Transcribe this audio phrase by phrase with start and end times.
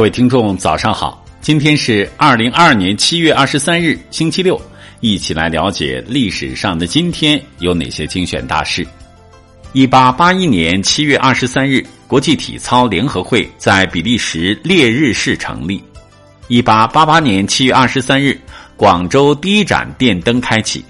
[0.00, 1.22] 各位听众，早上好！
[1.42, 4.58] 今天是二零二二年七月二十三日，星期六，
[5.00, 8.86] 一起来了解历史上的今天有哪些精选大事。
[9.74, 15.84] 一八八一年七月二十三日，国际体操联合会在比利时列日市成立。
[16.48, 18.40] 一八八八年七月二十三日，
[18.78, 20.82] 广州第一盏电灯开启。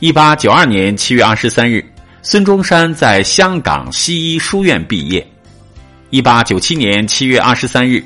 [0.00, 1.82] 一八九二年七月二十三日，
[2.20, 5.26] 孙中山在香港西医书院毕业。
[6.10, 8.04] 一八九七年七月二十三日。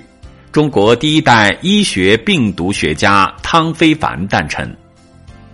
[0.50, 4.74] 中国第一代医学病毒学家汤非凡诞辰。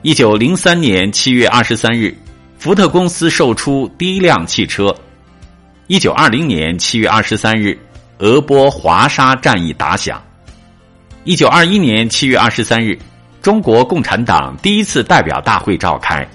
[0.03, 2.17] 一九零三年七月二十三日，
[2.59, 4.95] 福特公司售出第一辆汽车。
[5.89, 7.77] 一九二零年七月二十三日，
[8.19, 10.23] 俄波华沙战役打响。
[11.25, 12.97] 一九二一年七月二十三日，
[13.43, 16.27] 中国共产党第一次代表大会召开。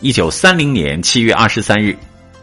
[0.00, 1.96] 一九三零年七月二十三日，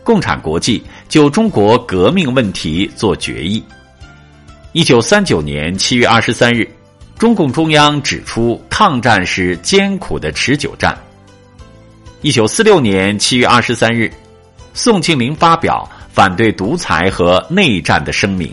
[0.03, 3.63] 共产国际就中国革命问题做决议。
[4.73, 6.65] 一九三九年七月二十三日，
[7.19, 10.97] 中共中央指出，抗战是艰苦的持久战。
[12.21, 14.09] 一九四六年七月二十三日，
[14.73, 18.49] 宋庆龄发表反对独裁和内战的声明。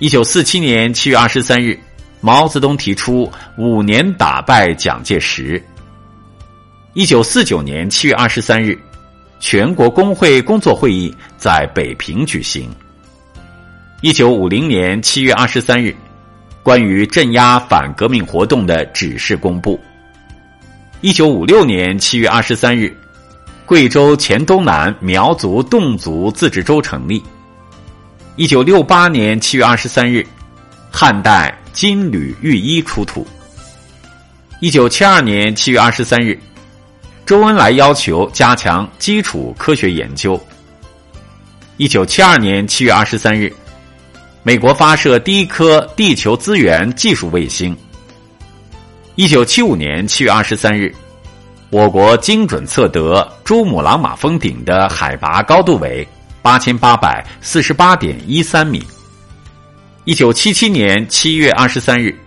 [0.00, 1.80] 一九四七年七月二十三日，
[2.20, 5.62] 毛泽东提出五年打败蒋介石。
[6.92, 8.78] 一九四九年七月二十三日，
[9.40, 12.70] 全国工会工作会议在北平举行。
[14.02, 15.94] 一九五零年七月二十三日，
[16.62, 19.78] 关于镇压反革命活动的指示公布。
[21.02, 22.96] 一九五六年七月二十三日，
[23.66, 27.22] 贵州黔东南苗族侗族自治州成立。
[28.36, 30.26] 一九六八年七月二十三日，
[30.90, 33.26] 汉代金缕玉衣出土。
[34.60, 36.40] 一九七二年七月二十三日，
[37.26, 40.42] 周恩来要求加强基础科学研究。
[41.76, 43.54] 一九七二年七月二十三日。
[44.42, 47.76] 美国发射第一颗地球资源技术卫星。
[49.14, 50.94] 一九七五年七月二十三日，
[51.68, 56.06] 我国精准测得珠穆朗玛峰顶的海拔高度为
[56.40, 58.82] 八千八百四十八点一三米。
[60.04, 62.18] 一九七七年七月二十三日，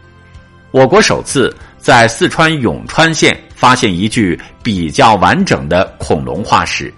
[0.69, 6.93] 我国首次在四川永川县发现一具比较完整的恐龙化石。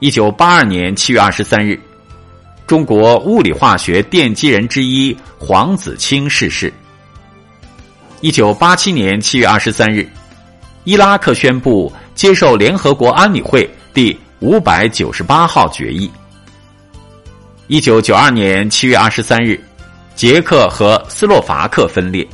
[0.00, 1.80] 一九八二年七月二十三日。
[2.68, 6.70] 中国物理化学奠基人之一黄子清逝世。
[8.20, 10.06] 一九八七年七月二十三日，
[10.84, 16.10] 伊拉克宣布接受联合国安理会第五百九十八号决议。
[17.68, 19.58] 一九九二年七月二十三日，
[20.14, 22.28] 捷克和斯洛伐克分裂。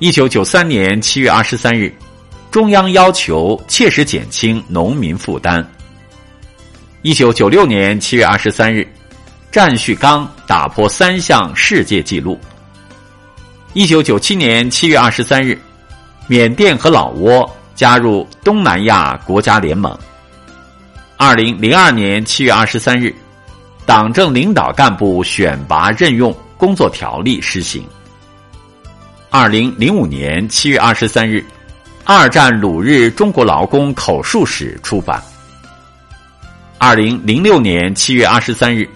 [0.00, 1.94] 一九九三年七月二十三日，
[2.50, 5.64] 中央要求切实减轻农民负担。
[7.02, 8.86] 一九九六年七月二十三日，
[9.50, 12.38] 战旭刚打破三项世界纪录。
[13.72, 15.58] 一九九七年七月二十三日，
[16.26, 19.98] 缅甸和老挝加入东南亚国家联盟。
[21.16, 23.14] 二零零二年七月二十三日，
[23.86, 27.82] 党政领导干部选拔任用工作条例施行。
[29.30, 31.42] 二零零五年七月二十三日，
[32.04, 35.22] 二战鲁日中国劳工口述史出版。
[36.82, 38.88] 二零零六年七月二十三日，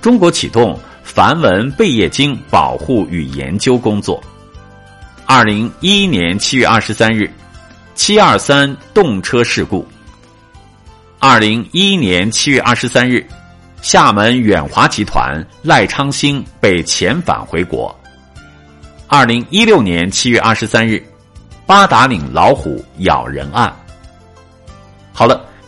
[0.00, 4.22] 中国启动梵文贝叶经保护与研究工作。
[5.26, 7.28] 二零一一年七月二十三日，
[7.96, 9.84] 七二三动车事故。
[11.18, 13.26] 二零一一年七月二十三日，
[13.82, 17.92] 厦门远华集团赖昌星被遣返回国。
[19.08, 21.04] 二零一六年七月二十三日，
[21.66, 23.74] 八达岭老虎咬人案。
[25.12, 25.44] 好了。